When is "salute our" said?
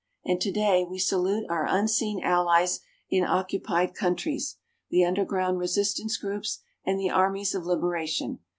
0.97-1.67